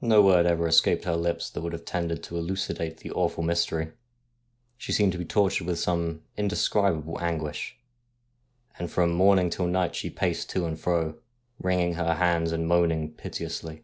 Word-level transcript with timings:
No 0.00 0.22
word 0.22 0.46
ever 0.46 0.68
escaped 0.68 1.02
her 1.04 1.16
lips 1.16 1.50
that 1.50 1.62
would 1.62 1.72
have 1.72 1.84
tended 1.84 2.22
to 2.22 2.36
elucidate 2.36 2.98
the 2.98 3.10
awful 3.10 3.42
mystery. 3.42 3.90
She 4.76 4.92
seemed 4.92 5.10
to 5.10 5.18
be 5.18 5.24
tortured 5.24 5.66
with 5.66 5.80
some 5.80 6.22
indescribable 6.36 7.20
anguish, 7.20 7.76
and 8.78 8.88
from 8.88 9.10
morn 9.10 9.40
ing 9.40 9.50
till 9.50 9.66
night 9.66 9.96
she 9.96 10.10
paced 10.10 10.48
to 10.50 10.64
and 10.64 10.78
fro, 10.78 11.16
wringing 11.60 11.94
her 11.94 12.14
hands 12.14 12.52
and 12.52 12.68
moaning 12.68 13.14
piteously. 13.14 13.82